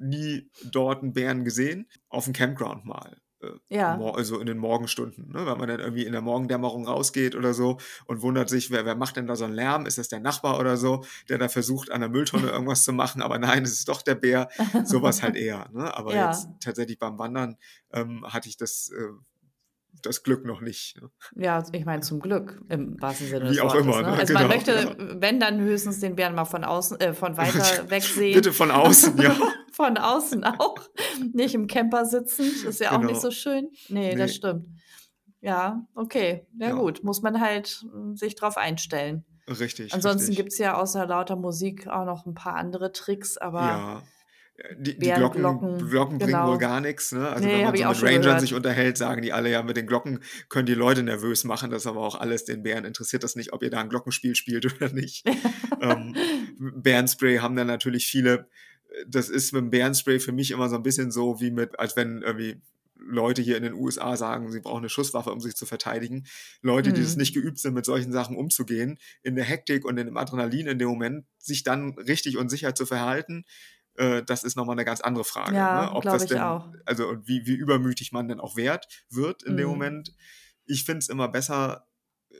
[0.00, 1.88] nie dort einen Bären gesehen.
[2.08, 3.20] Auf dem Campground mal.
[3.68, 3.98] Äh, ja.
[3.98, 5.46] also in den Morgenstunden, ne?
[5.46, 8.94] wenn man dann irgendwie in der Morgendämmerung rausgeht oder so und wundert sich, wer, wer
[8.94, 9.86] macht denn da so einen Lärm?
[9.86, 13.22] Ist das der Nachbar oder so, der da versucht, an der Mülltonne irgendwas zu machen?
[13.22, 14.48] Aber nein, es ist doch der Bär.
[14.84, 15.68] Sowas halt eher.
[15.72, 15.96] Ne?
[15.96, 16.30] Aber ja.
[16.30, 17.56] jetzt tatsächlich beim Wandern
[17.92, 19.12] ähm, hatte ich das äh,
[20.02, 21.00] das Glück noch nicht.
[21.00, 21.10] Ne?
[21.36, 24.02] Ja, ich meine zum Glück im wahrsten Sinne des Wie auch Wortes, immer.
[24.02, 24.08] Ne?
[24.08, 24.18] ne?
[24.18, 25.20] Also genau, man möchte, ja.
[25.20, 27.60] wenn dann höchstens den Bären mal von außen, äh, von weiter
[27.90, 28.34] weg sehen.
[28.34, 29.36] Bitte von außen, ja.
[29.72, 30.76] von außen auch.
[31.32, 33.00] Nicht im Camper sitzen, ist ja genau.
[33.00, 33.20] auch nicht genau.
[33.20, 33.70] so schön.
[33.88, 34.68] Nee, nee, das stimmt.
[35.40, 36.46] Ja, okay.
[36.58, 39.24] Ja, ja, gut, muss man halt hm, sich drauf einstellen.
[39.46, 39.92] Richtig.
[39.92, 43.60] Ansonsten gibt es ja außer lauter Musik auch noch ein paar andere Tricks, aber.
[43.60, 44.02] Ja
[44.76, 46.48] die, die Glocken, Glocken, Glocken bringen genau.
[46.48, 47.10] wohl gar nichts.
[47.10, 47.28] Ne?
[47.28, 48.40] Also nee, wenn man so mit Rangern gehört.
[48.40, 51.70] sich unterhält, sagen die alle, ja, mit den Glocken können die Leute nervös machen.
[51.70, 54.36] Das ist aber auch alles, den Bären interessiert das nicht, ob ihr da ein Glockenspiel
[54.36, 55.26] spielt oder nicht.
[55.80, 56.14] ähm,
[56.58, 58.48] Bärenspray haben dann natürlich viele,
[59.08, 61.96] das ist mit dem Bärenspray für mich immer so ein bisschen so, wie mit, als
[61.96, 62.60] wenn irgendwie
[63.06, 66.24] Leute hier in den USA sagen, sie brauchen eine Schusswaffe, um sich zu verteidigen.
[66.62, 66.94] Leute, mhm.
[66.94, 70.16] die es nicht geübt sind, mit solchen Sachen umzugehen, in der Hektik und in dem
[70.16, 73.44] Adrenalin in dem Moment, sich dann richtig und sicher zu verhalten,
[73.96, 75.54] äh, das ist nochmal eine ganz andere Frage.
[75.54, 75.92] Ja, ne?
[75.92, 76.68] Ob das denn, auch.
[76.84, 79.58] also und wie, wie übermütig man denn auch wert wird in mhm.
[79.58, 80.14] dem Moment.
[80.66, 81.86] Ich finde es immer besser,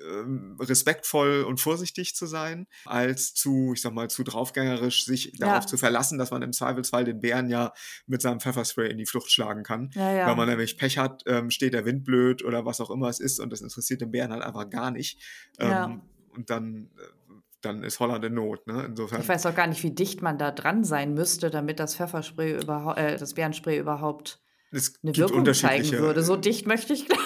[0.05, 5.65] ähm, respektvoll und vorsichtig zu sein, als zu, ich sag mal, zu draufgängerisch sich darauf
[5.65, 5.67] ja.
[5.67, 7.73] zu verlassen, dass man im Zweifelsfall den Bären ja
[8.07, 9.91] mit seinem Pfefferspray in die Flucht schlagen kann.
[9.95, 10.27] Ja, ja.
[10.29, 13.21] Wenn man nämlich Pech hat, ähm, steht der Wind blöd oder was auch immer es
[13.21, 15.21] ist und das interessiert den Bären halt einfach gar nicht.
[15.59, 17.24] Ähm, und dann äh,
[17.65, 18.67] dann ist Holland in Not.
[18.67, 18.85] Ne?
[18.89, 19.21] Insofern.
[19.21, 22.61] Ich weiß auch gar nicht, wie dicht man da dran sein müsste, damit das Pfefferspray
[22.61, 24.41] überhaupt, äh, das Bärenspray überhaupt
[24.73, 26.23] eine Wirkung zeigen würde.
[26.23, 27.23] So dicht möchte ich, glaube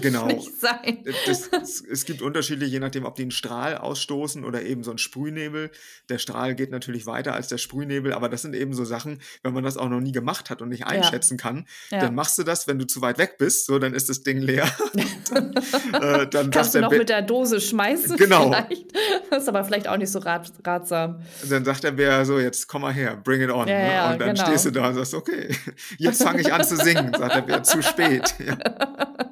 [0.00, 0.26] genau.
[0.26, 1.04] nicht sein.
[1.26, 4.90] Das, es, es, gibt Unterschiede, je nachdem, ob die einen Strahl ausstoßen oder eben so
[4.90, 5.70] einen Sprühnebel.
[6.08, 9.52] Der Strahl geht natürlich weiter als der Sprühnebel, aber das sind eben so Sachen, wenn
[9.52, 11.42] man das auch noch nie gemacht hat und nicht einschätzen ja.
[11.42, 12.00] kann, ja.
[12.00, 14.38] dann machst du das, wenn du zu weit weg bist, so, dann ist das Ding
[14.38, 14.68] leer.
[15.30, 15.52] dann,
[15.92, 18.50] äh, dann Kannst du noch Bär, mit der Dose schmeißen genau.
[18.52, 18.92] vielleicht.
[19.30, 21.20] Das ist aber vielleicht auch nicht so rat, ratsam.
[21.48, 23.68] Dann sagt der Bär so, jetzt komm mal her, bring it on.
[23.68, 24.12] Ja, ne?
[24.12, 24.46] Und dann genau.
[24.46, 25.54] stehst du da und sagst, okay,
[25.98, 28.34] jetzt fange ich an zu singen, sagt der Bär, zu spät.
[28.38, 28.56] Ja,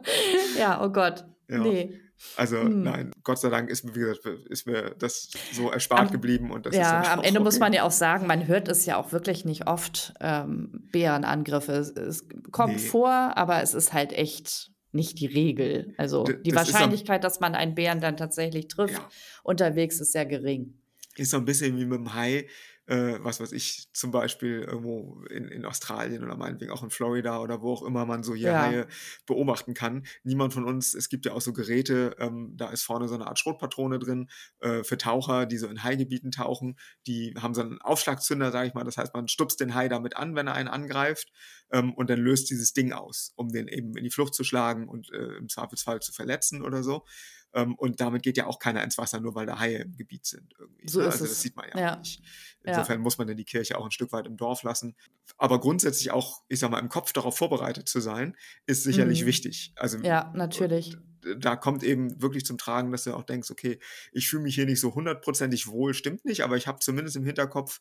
[0.81, 1.25] oh Gott.
[1.49, 1.59] Ja.
[1.59, 2.01] Nee.
[2.37, 2.83] Also hm.
[2.83, 6.51] nein, Gott sei Dank ist, wie gesagt, ist mir das so erspart am, geblieben.
[6.51, 7.45] Und das ja, ist am Ende okay.
[7.45, 11.73] muss man ja auch sagen, man hört es ja auch wirklich nicht oft, ähm, Bärenangriffe.
[11.73, 12.79] Es, es kommt nee.
[12.79, 15.93] vor, aber es ist halt echt nicht die Regel.
[15.97, 19.09] Also D die Wahrscheinlichkeit, dass man einen Bären dann tatsächlich trifft, ja.
[19.43, 20.75] unterwegs ist sehr gering.
[21.17, 22.47] Ist so ein bisschen wie mit dem Hai
[22.87, 27.41] äh, was weiß ich, zum Beispiel irgendwo in, in Australien oder meinetwegen auch in Florida
[27.41, 28.63] oder wo auch immer man so hier ja.
[28.63, 28.87] Haie
[29.27, 30.07] beobachten kann.
[30.23, 33.27] Niemand von uns, es gibt ja auch so Geräte, ähm, da ist vorne so eine
[33.27, 34.29] Art Schrotpatrone drin
[34.61, 36.79] äh, für Taucher, die so in Haigebieten tauchen.
[37.07, 38.85] Die haben so einen Aufschlagzünder, sage ich mal.
[38.85, 41.33] Das heißt, man stupst den Hai damit an, wenn er einen angreift
[41.71, 44.89] ähm, und dann löst dieses Ding aus, um den eben in die Flucht zu schlagen
[44.89, 47.05] und äh, im Zweifelsfall zu verletzen oder so.
[47.55, 50.27] Ähm, und damit geht ja auch keiner ins Wasser, nur weil da Haie im Gebiet
[50.27, 50.55] sind.
[50.59, 50.89] Irgendwie.
[50.89, 51.07] So ne?
[51.07, 51.31] also es.
[51.31, 51.97] das sieht man ja, ja.
[51.97, 52.23] nicht.
[52.65, 53.03] Insofern ja.
[53.03, 54.97] muss man dann die Kirche auch ein Stück weit im Dorf lassen.
[55.37, 58.37] Aber grundsätzlich auch, ich sag mal, im Kopf darauf vorbereitet zu sein,
[58.67, 59.27] ist sicherlich mhm.
[59.27, 59.73] wichtig.
[59.77, 60.97] Also, ja, natürlich.
[61.39, 63.79] Da kommt eben wirklich zum Tragen, dass du auch denkst, okay,
[64.13, 67.25] ich fühle mich hier nicht so hundertprozentig wohl, stimmt nicht, aber ich habe zumindest im
[67.25, 67.81] Hinterkopf,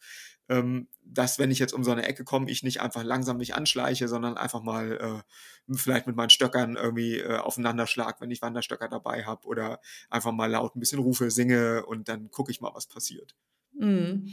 [0.49, 3.55] ähm, dass wenn ich jetzt um so eine Ecke komme, ich nicht einfach langsam mich
[3.55, 5.23] anschleiche, sondern einfach mal
[5.67, 9.79] äh, vielleicht mit meinen Stöckern irgendwie äh, aufeinander schlag, wenn ich Wanderstöcker dabei habe oder
[10.09, 13.35] einfach mal laut ein bisschen rufe, singe und dann gucke ich mal, was passiert.
[13.73, 14.29] Mhm.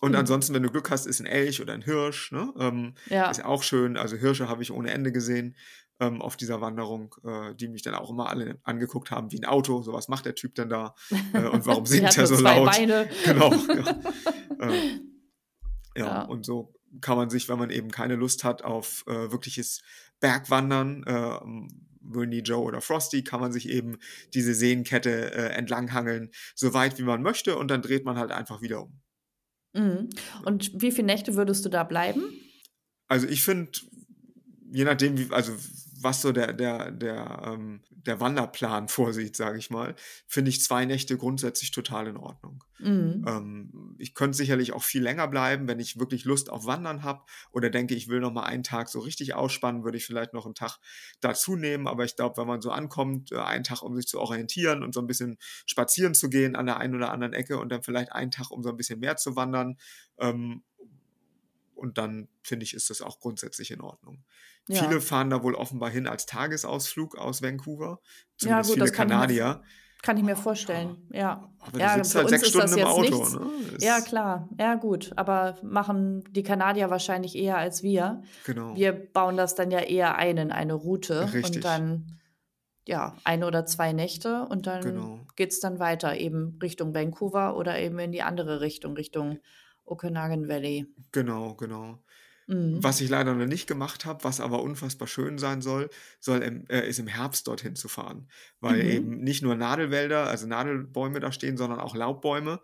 [0.00, 0.18] Und mhm.
[0.18, 2.32] ansonsten, wenn du Glück hast, ist ein Elch oder ein Hirsch.
[2.32, 2.52] Ne?
[2.58, 3.30] Ähm, ja.
[3.30, 3.96] Ist auch schön.
[3.96, 5.56] Also Hirsche habe ich ohne Ende gesehen
[6.00, 9.46] ähm, auf dieser Wanderung, äh, die mich dann auch immer alle angeguckt haben wie ein
[9.46, 9.82] Auto.
[9.82, 10.94] So was macht der Typ denn da?
[11.32, 12.70] Äh, und warum singt er so laut?
[12.70, 13.08] Beine.
[13.24, 13.52] Genau.
[13.52, 14.02] Ja.
[14.60, 15.00] ähm,
[15.96, 19.30] ja, ja, und so kann man sich, wenn man eben keine Lust hat auf äh,
[19.32, 19.82] wirkliches
[20.20, 21.40] Bergwandern, äh,
[22.00, 23.98] Winnie Joe oder Frosty, kann man sich eben
[24.34, 28.62] diese Seenkette äh, entlanghangeln, so weit wie man möchte und dann dreht man halt einfach
[28.62, 29.00] wieder um.
[29.74, 30.10] Mhm.
[30.44, 32.22] Und wie viele Nächte würdest du da bleiben?
[33.08, 33.70] Also ich finde,
[34.72, 35.52] je nachdem, wie, also
[36.06, 39.96] was so der, der, der, ähm, der Wanderplan vorsieht, sage ich mal,
[40.28, 42.62] finde ich zwei Nächte grundsätzlich total in Ordnung.
[42.78, 43.24] Mhm.
[43.26, 47.22] Ähm, ich könnte sicherlich auch viel länger bleiben, wenn ich wirklich Lust auf Wandern habe
[47.50, 50.46] oder denke, ich will noch mal einen Tag so richtig ausspannen, würde ich vielleicht noch
[50.46, 50.78] einen Tag
[51.20, 51.88] dazu nehmen.
[51.88, 54.94] Aber ich glaube, wenn man so ankommt, äh, einen Tag, um sich zu orientieren und
[54.94, 58.12] so ein bisschen spazieren zu gehen an der einen oder anderen Ecke und dann vielleicht
[58.12, 59.76] einen Tag, um so ein bisschen mehr zu wandern.
[60.18, 60.62] Ähm,
[61.76, 64.24] und dann finde ich, ist das auch grundsätzlich in Ordnung.
[64.68, 64.82] Ja.
[64.82, 68.00] Viele fahren da wohl offenbar hin als Tagesausflug aus Vancouver.
[68.36, 69.62] Zumindest ja, gut, viele Kanadier.
[70.02, 71.50] Kann ich mir vorstellen, ja.
[71.58, 73.50] Aber ja, du sitzt halt sechs Stunden im Auto, ne?
[73.80, 74.48] Ja, klar.
[74.58, 75.12] Ja, gut.
[75.16, 78.22] Aber machen die Kanadier wahrscheinlich eher als wir.
[78.44, 78.76] Genau.
[78.76, 81.32] Wir bauen das dann ja eher ein in eine Route.
[81.32, 81.56] Richtig.
[81.56, 82.18] Und dann,
[82.86, 85.20] ja, eine oder zwei Nächte und dann genau.
[85.34, 89.40] geht es dann weiter, eben Richtung Vancouver oder eben in die andere Richtung, Richtung
[89.86, 90.86] Okanagan Valley.
[91.12, 92.02] Genau, genau.
[92.46, 92.82] Mhm.
[92.82, 96.64] Was ich leider noch nicht gemacht habe, was aber unfassbar schön sein soll, soll im,
[96.68, 98.28] äh, ist im Herbst dorthin zu fahren.
[98.60, 98.90] Weil mhm.
[98.90, 102.60] eben nicht nur Nadelwälder, also Nadelbäume da stehen, sondern auch Laubbäume.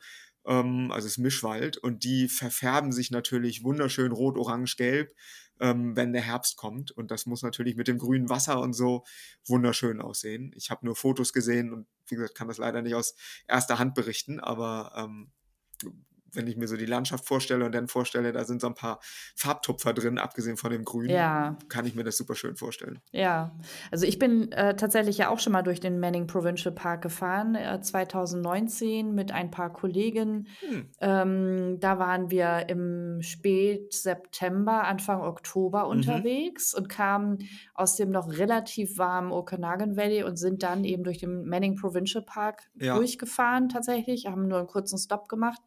[0.47, 5.15] Ähm, also es ist Mischwald und die verfärben sich natürlich wunderschön rot, orange, gelb,
[5.61, 6.93] ähm, wenn der Herbst kommt.
[6.93, 9.05] Und das muss natürlich mit dem grünen Wasser und so
[9.47, 10.53] wunderschön aussehen.
[10.57, 13.15] Ich habe nur Fotos gesehen und wie gesagt, kann das leider nicht aus
[13.49, 15.33] erster Hand berichten, aber ähm,
[16.35, 19.01] wenn ich mir so die Landschaft vorstelle und dann vorstelle, da sind so ein paar
[19.37, 21.57] Farbtupfer drin, abgesehen von dem Grün, ja.
[21.68, 23.01] kann ich mir das super schön vorstellen.
[23.11, 23.55] Ja,
[23.90, 27.55] also ich bin äh, tatsächlich ja auch schon mal durch den Manning Provincial Park gefahren,
[27.55, 30.49] äh, 2019 mit ein paar Kollegen.
[30.61, 30.90] Hm.
[31.01, 35.90] Ähm, da waren wir im Spätseptember, Anfang Oktober mhm.
[35.90, 37.38] unterwegs und kamen
[37.75, 42.25] aus dem noch relativ warmen Okanagan Valley und sind dann eben durch den Manning Provincial
[42.25, 42.97] Park ja.
[42.97, 45.61] durchgefahren tatsächlich, haben nur einen kurzen Stop gemacht.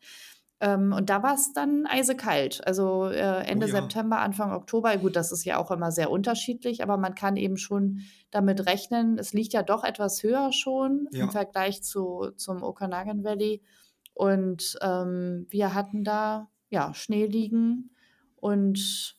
[0.62, 2.65] Ähm, und da war es dann eisekalt.
[2.65, 3.76] Also äh, Ende oh ja.
[3.76, 4.96] September, Anfang Oktober.
[4.98, 9.18] Gut, das ist ja auch immer sehr unterschiedlich, aber man kann eben schon damit rechnen.
[9.18, 11.26] Es liegt ja doch etwas höher schon ja.
[11.26, 13.62] im Vergleich zu, zum Okanagan Valley.
[14.13, 17.91] Und ähm, wir hatten da ja Schnee liegen
[18.38, 19.18] und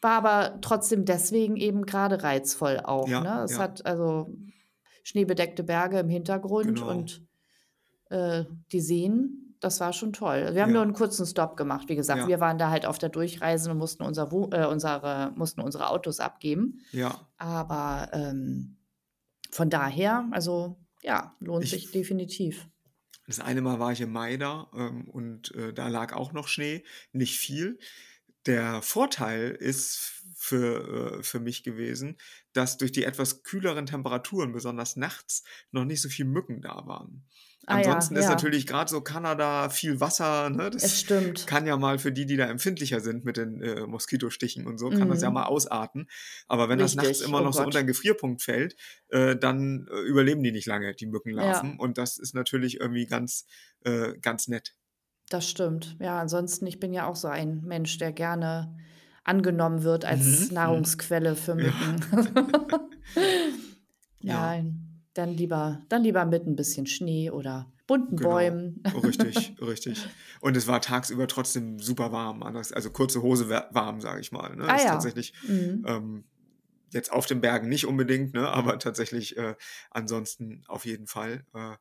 [0.00, 3.08] war aber trotzdem deswegen eben gerade reizvoll auch.
[3.08, 3.42] Ja, ne?
[3.44, 4.34] Es hat also
[5.02, 6.90] schneebedeckte Berge im Hintergrund genau.
[6.90, 7.26] und
[8.08, 10.50] äh, die Seen das war schon toll.
[10.54, 11.88] Wir haben nur einen kurzen Stop gemacht.
[11.88, 12.28] Wie gesagt, Ja.
[12.28, 16.18] wir waren da halt auf der Durchreise und mussten unser äh, unsere mussten unsere Autos
[16.20, 16.80] abgeben.
[16.92, 17.28] Ja.
[17.36, 18.78] Aber, ähm,
[19.52, 22.68] von daher, also, ja, lohnt Ich sich definitiv.
[23.26, 26.48] das eine Mal war ich im Mai da, ähm, und, äh, da lag auch noch
[26.48, 27.78] Schnee, nicht viel.
[28.46, 32.16] Der Vorteil ist für, äh, für mich gewesen,
[32.54, 37.26] dass durch die etwas kühleren Temperaturen, besonders nachts, noch nicht so viel Mücken da waren.
[37.66, 38.30] Ah, Ansonsten ja, ist ja.
[38.30, 40.48] natürlich gerade so Kanada viel Wasser.
[40.48, 40.70] Ne?
[40.70, 41.46] Das es stimmt.
[41.46, 44.88] kann ja mal für die, die da empfindlicher sind mit den äh, Moskitostichen und so,
[44.88, 45.10] kann mhm.
[45.10, 45.34] das ja mhm.
[45.34, 46.08] mal ausarten.
[46.48, 46.96] Aber wenn Richtig.
[46.96, 47.56] das nachts immer oh noch Gott.
[47.56, 48.76] so unter den Gefrierpunkt fällt,
[49.08, 51.72] äh, dann äh, überleben die nicht lange, die Mückenlarven.
[51.72, 51.76] Ja.
[51.78, 53.46] Und das ist natürlich irgendwie ganz,
[53.84, 54.74] äh, ganz nett.
[55.28, 55.96] Das stimmt.
[56.00, 58.74] Ja, ansonsten, ich bin ja auch so ein Mensch, der gerne
[59.22, 60.46] angenommen wird als mhm.
[60.46, 60.54] mhm.
[60.54, 62.00] Nahrungsquelle für Mücken.
[64.22, 64.54] Ja.
[64.54, 64.64] ja.
[65.20, 68.30] Dann lieber, dann lieber mit ein bisschen Schnee oder bunten genau.
[68.30, 68.82] Bäumen.
[69.02, 70.06] Richtig, richtig.
[70.40, 74.56] Und es war tagsüber trotzdem super warm, also kurze Hose warm, sage ich mal.
[74.56, 74.64] Ne?
[74.66, 74.92] Ah, ist ja.
[74.92, 75.84] tatsächlich mhm.
[75.86, 76.24] ähm,
[76.90, 78.48] jetzt auf den Bergen nicht unbedingt, ne?
[78.48, 79.54] aber tatsächlich äh,
[79.90, 81.44] ansonsten auf jeden Fall.
[81.54, 81.76] Äh,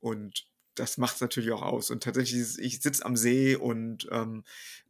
[0.00, 1.90] und das macht es natürlich auch aus.
[1.90, 4.44] Und tatsächlich, ich sitze am See und ähm,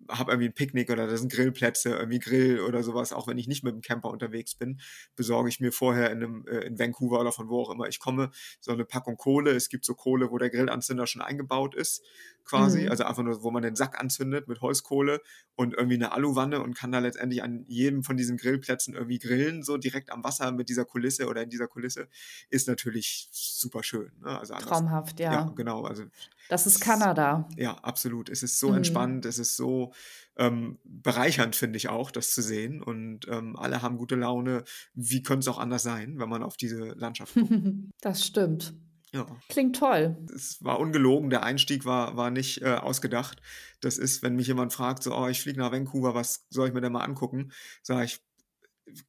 [0.08, 3.12] habe irgendwie ein Picknick oder da sind Grillplätze, irgendwie Grill oder sowas.
[3.12, 4.80] Auch wenn ich nicht mit dem Camper unterwegs bin,
[5.16, 7.98] besorge ich mir vorher in, einem, äh, in Vancouver oder von wo auch immer ich
[7.98, 9.52] komme, so eine Packung Kohle.
[9.52, 12.02] Es gibt so Kohle, wo der Grillanzünder schon eingebaut ist,
[12.44, 12.82] quasi.
[12.82, 12.90] Mhm.
[12.90, 15.20] Also einfach nur, wo man den Sack anzündet mit Holzkohle
[15.56, 19.62] und irgendwie eine Aluwanne und kann da letztendlich an jedem von diesen Grillplätzen irgendwie grillen,
[19.62, 22.08] so direkt am Wasser mit dieser Kulisse oder in dieser Kulisse.
[22.50, 24.12] Ist natürlich super schön.
[24.20, 24.38] Ne?
[24.38, 25.32] Also anders, Traumhaft, ja.
[25.32, 25.84] Ja, genau.
[25.84, 26.04] Also,
[26.48, 27.48] das ist Kanada.
[27.56, 28.28] Ja, absolut.
[28.28, 28.78] Es ist so mhm.
[28.78, 29.92] entspannt, es ist so
[30.36, 32.82] ähm, bereichernd, finde ich auch, das zu sehen.
[32.82, 34.64] Und ähm, alle haben gute Laune.
[34.94, 37.52] Wie könnte es auch anders sein, wenn man auf diese Landschaft guckt?
[38.00, 38.74] das stimmt.
[39.14, 39.26] Ja.
[39.48, 40.16] Klingt toll.
[40.34, 43.40] Es war ungelogen, der Einstieg war, war nicht äh, ausgedacht.
[43.80, 46.74] Das ist, wenn mich jemand fragt, so, oh, ich fliege nach Vancouver, was soll ich
[46.74, 47.52] mir denn mal angucken?
[47.82, 48.20] Sage ich,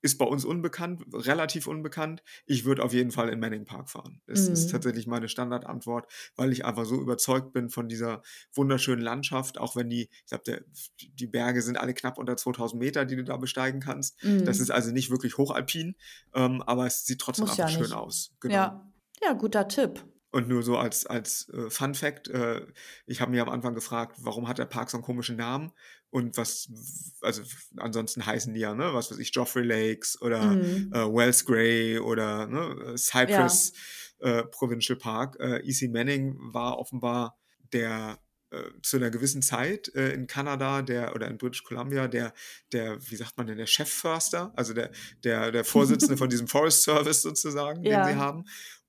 [0.01, 2.23] ist bei uns unbekannt, relativ unbekannt.
[2.45, 4.21] Ich würde auf jeden Fall in Manning Park fahren.
[4.27, 4.53] Das mhm.
[4.53, 8.21] ist tatsächlich meine Standardantwort, weil ich einfach so überzeugt bin von dieser
[8.53, 10.65] wunderschönen Landschaft, auch wenn die, ich glaube,
[10.99, 14.23] die Berge sind alle knapp unter 2000 Meter, die du da besteigen kannst.
[14.23, 14.45] Mhm.
[14.45, 15.95] Das ist also nicht wirklich hochalpin,
[16.35, 18.35] ähm, aber es sieht trotzdem Muss einfach ja schön aus.
[18.39, 18.53] Genau.
[18.53, 18.91] Ja.
[19.25, 20.03] Ja, guter Tipp.
[20.31, 22.65] Und nur so als, als äh, Fun Fact, äh,
[23.05, 25.71] ich habe mir am Anfang gefragt, warum hat der Park so einen komischen Namen?
[26.15, 26.69] und was,
[27.19, 27.41] also
[27.75, 30.89] ansonsten heißen die ja, ne, was weiß ich, Joffrey Lakes oder mhm.
[30.93, 33.73] äh, Wells Gray oder ne, Cypress
[34.21, 34.39] ja.
[34.39, 35.35] äh, Provincial Park.
[35.41, 35.89] Äh, E.C.
[35.89, 37.37] Manning war offenbar
[37.73, 38.17] der
[38.51, 42.33] äh, zu einer gewissen Zeit äh, in Kanada, der oder in British Columbia, der,
[42.71, 44.91] der, wie sagt man denn, der Chefförster, also der,
[45.25, 48.05] der, der Vorsitzende von diesem Forest Service sozusagen, ja.
[48.05, 48.45] den sie haben.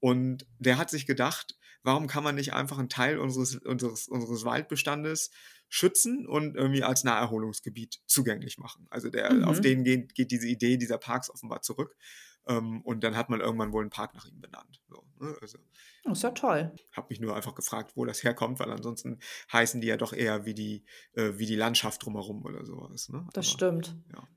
[0.07, 4.45] Und der hat sich gedacht, warum kann man nicht einfach einen Teil unseres, unseres, unseres
[4.45, 5.33] Waldbestandes
[5.69, 8.87] schützen und irgendwie als Naherholungsgebiet zugänglich machen.
[8.89, 9.43] Also der, mhm.
[9.43, 11.97] auf den geht, geht diese Idee dieser Parks offenbar zurück.
[12.47, 14.81] Ähm, und dann hat man irgendwann wohl einen Park nach ihm benannt.
[14.89, 15.37] So, ne?
[15.41, 15.59] also,
[16.05, 16.73] das ist ja toll.
[16.93, 19.19] Habe mich nur einfach gefragt, wo das herkommt, weil ansonsten
[19.53, 23.09] heißen die ja doch eher wie die, äh, wie die Landschaft drumherum oder sowas.
[23.09, 23.27] Ne?
[23.33, 23.97] Das Aber, stimmt.
[24.13, 24.29] Ja.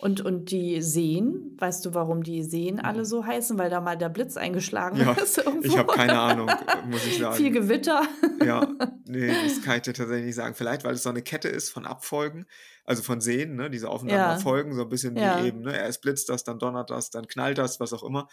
[0.00, 3.58] Und, und die Seen, weißt du, warum die Seen alle so heißen?
[3.58, 5.36] Weil da mal der Blitz eingeschlagen ja, ist.
[5.36, 5.66] Irgendwo.
[5.66, 6.50] Ich habe keine Ahnung,
[6.90, 7.36] muss ich sagen.
[7.36, 8.08] Viel Gewitter.
[8.42, 8.66] Ja,
[9.04, 10.54] nee, das kann ich dir tatsächlich nicht sagen.
[10.54, 12.46] Vielleicht, weil es so eine Kette ist von Abfolgen,
[12.84, 14.38] also von Seen, ne, diese aufeinander ja.
[14.38, 15.42] folgen, so ein bisschen ja.
[15.42, 15.76] wie eben, ne?
[15.76, 18.26] Erst blitzt das, dann donnert das, dann knallt das, was auch immer.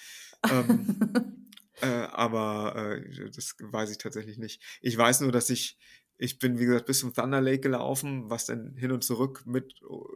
[0.50, 1.44] Ähm,
[1.82, 4.64] äh, aber äh, das weiß ich tatsächlich nicht.
[4.80, 5.78] Ich weiß nur, dass ich
[6.18, 9.76] ich bin, wie gesagt, bis zum Thunder Lake gelaufen, was dann hin und zurück mit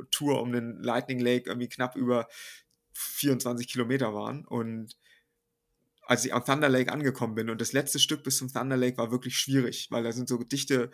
[0.10, 2.28] Tour um den Lightning Lake irgendwie knapp über
[2.94, 4.46] 24 Kilometer waren.
[4.46, 4.98] Und
[6.02, 8.98] als ich am Thunder Lake angekommen bin und das letzte Stück bis zum Thunder Lake
[8.98, 10.90] war wirklich schwierig, weil da sind so dichte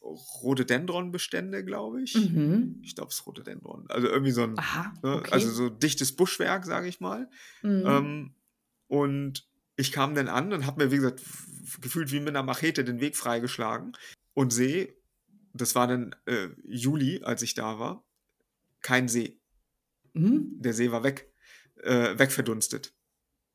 [0.00, 2.14] Rhododendron-Bestände, glaube ich.
[2.14, 2.80] Mhm.
[2.82, 3.86] Ich glaube, es ist Rhododendron.
[3.88, 5.32] Also irgendwie so ein, Aha, ne, okay.
[5.32, 7.28] also so dichtes Buschwerk, sage ich mal.
[7.62, 7.84] Mhm.
[7.86, 8.34] Ähm,
[8.86, 9.46] und
[9.76, 11.22] ich kam dann an und habe mir, wie gesagt,
[11.80, 13.96] gefühlt wie mit einer Machete den Weg freigeschlagen
[14.34, 14.94] und sehe,
[15.52, 18.04] das war dann äh, Juli, als ich da war,
[18.80, 19.40] kein See.
[20.14, 20.56] Mhm.
[20.58, 21.30] Der See war weg,
[21.82, 22.94] äh, wegverdunstet.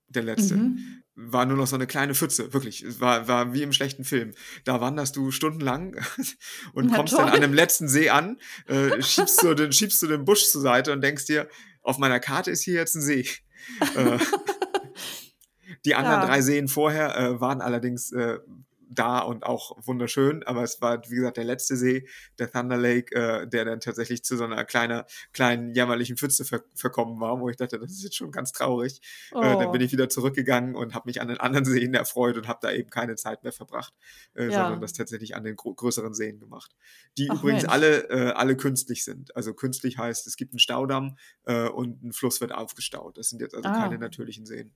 [0.10, 0.56] Der letzte.
[0.56, 1.04] Mhm.
[1.16, 3.00] War nur noch so eine kleine Pfütze, wirklich.
[3.02, 4.34] War, war wie im schlechten Film.
[4.64, 5.96] Da wanderst du stundenlang
[6.74, 7.26] und Na, kommst toll.
[7.26, 8.38] dann an dem letzten See an,
[8.68, 11.50] äh, schiebst, du den, schiebst du den Busch zur Seite und denkst dir,
[11.82, 13.28] auf meiner Karte ist hier jetzt ein See.
[13.96, 14.18] Äh,
[15.84, 16.26] die anderen ja.
[16.26, 18.40] drei Seen vorher äh, waren allerdings äh,
[18.90, 22.08] da und auch wunderschön, aber es war, wie gesagt, der letzte See,
[22.40, 26.64] der Thunder Lake, äh, der dann tatsächlich zu so einer kleiner, kleinen, jämmerlichen Pfütze ver
[26.76, 29.02] verkommen war, wo ich dachte, das ist jetzt schon ganz traurig.
[29.32, 29.42] Oh.
[29.42, 29.94] Äh, dann bin ich oh.
[29.94, 33.16] wieder zurückgegangen und habe mich an den anderen Seen erfreut und habe da eben keine
[33.16, 33.94] Zeit mehr verbracht,
[34.36, 34.52] äh, ja.
[34.52, 36.76] sondern das tatsächlich an den größeren Seen gemacht.
[37.18, 39.36] Die Ach, übrigens alle, äh, alle künstlich sind.
[39.36, 43.18] Also künstlich heißt, es gibt einen Staudamm äh, und ein Fluss wird aufgestaut.
[43.18, 43.74] Das sind jetzt also ah.
[43.74, 44.74] keine natürlichen Seen.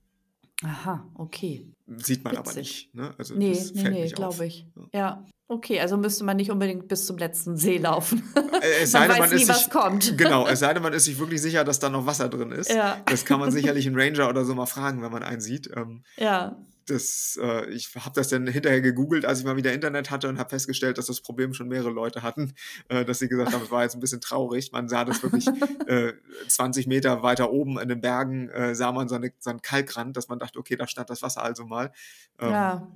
[0.62, 1.66] Aha, okay.
[1.86, 2.46] Sieht man Witzig.
[2.48, 2.94] aber nicht.
[2.94, 3.14] Ne?
[3.18, 4.66] Also nee, nee, nee glaube ich.
[4.76, 4.86] Ja.
[4.92, 5.26] ja.
[5.48, 8.22] Okay, also müsste man nicht unbedingt bis zum letzten See laufen.
[8.36, 10.16] Äh, es man weiß man nie, sich, was kommt.
[10.22, 12.70] Genau, es sei denn, man ist sich wirklich sicher, dass da noch Wasser drin ist.
[12.70, 13.02] Ja.
[13.06, 15.70] Das kann man sicherlich einen Ranger oder so mal fragen, wenn man einen sieht.
[15.76, 20.10] Ähm, ja das, äh, ich habe das dann hinterher gegoogelt, als ich mal wieder Internet
[20.10, 22.54] hatte und habe festgestellt, dass das Problem schon mehrere Leute hatten,
[22.88, 24.72] äh, dass sie gesagt haben, es war jetzt ein bisschen traurig.
[24.72, 25.46] Man sah das wirklich
[25.86, 26.12] äh,
[26.48, 30.16] 20 Meter weiter oben in den Bergen, äh, sah man so, eine, so einen Kalkrand,
[30.16, 31.92] dass man dachte, okay, da stand das Wasser also mal.
[32.38, 32.88] Ähm, ja.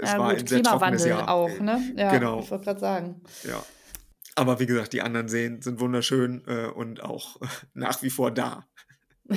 [0.00, 1.28] Es ja, war gut, ein sehr Klimawandel Jahr.
[1.28, 1.94] auch, ne?
[1.96, 2.40] Ja, genau.
[2.40, 3.20] ich wollte gerade sagen.
[3.44, 3.64] Ja.
[4.36, 7.40] Aber wie gesagt, die anderen Seen sind wunderschön äh, und auch
[7.74, 8.66] nach wie vor da.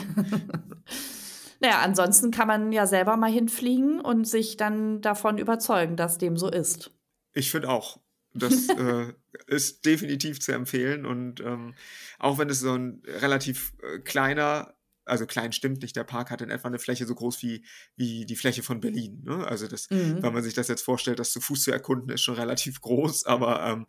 [1.60, 6.38] Naja, ansonsten kann man ja selber mal hinfliegen und sich dann davon überzeugen, dass dem
[6.38, 6.92] so ist.
[7.34, 8.00] Ich finde auch.
[8.34, 9.14] Das äh,
[9.48, 11.06] ist definitiv zu empfehlen.
[11.06, 11.74] Und ähm,
[12.20, 14.76] auch wenn es so ein relativ äh, kleiner,
[15.08, 17.64] also klein stimmt nicht, der Park hat in etwa eine Fläche so groß wie,
[17.96, 19.24] wie die Fläche von Berlin.
[19.26, 19.46] Ne?
[19.48, 20.22] Also das, mhm.
[20.22, 23.26] wenn man sich das jetzt vorstellt, das zu Fuß zu erkunden, ist schon relativ groß,
[23.26, 23.88] aber ähm,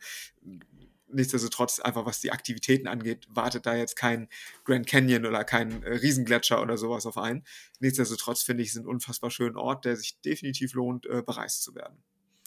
[1.11, 4.29] nichtsdestotrotz, einfach was die Aktivitäten angeht, wartet da jetzt kein
[4.65, 7.45] Grand Canyon oder kein äh, Riesengletscher oder sowas auf einen.
[7.81, 11.75] Nichtsdestotrotz finde ich es einen unfassbar schönen Ort, der sich definitiv lohnt, äh, bereist zu
[11.75, 12.03] werden.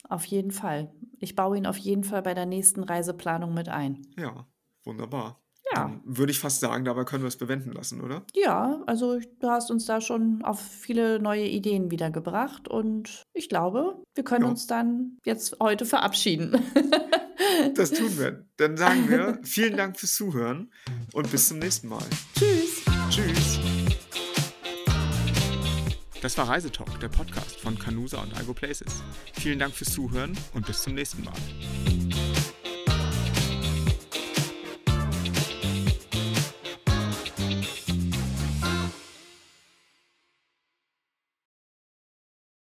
[0.10, 0.92] Auf jeden Fall.
[1.20, 4.08] Ich baue ihn auf jeden Fall bei der nächsten Reiseplanung mit ein.
[4.18, 4.48] Ja,
[4.84, 5.41] wunderbar.
[5.74, 6.00] Ja.
[6.04, 8.24] Würde ich fast sagen, dabei können wir es bewenden lassen, oder?
[8.34, 14.02] Ja, also du hast uns da schon auf viele neue Ideen wiedergebracht und ich glaube,
[14.16, 14.50] wir können ja.
[14.52, 16.58] uns dann jetzt heute verabschieden.
[17.76, 18.46] Das tun wir.
[18.58, 20.72] Dann sagen wir vielen Dank fürs Zuhören
[21.14, 22.04] und bis zum nächsten Mal.
[22.38, 22.84] Tschüss.
[23.10, 23.60] Tschüss.
[26.22, 29.02] Das war Reisetalk, der Podcast von Canusa und Algo Places.
[29.34, 31.34] Vielen Dank fürs Zuhören und bis zum nächsten Mal.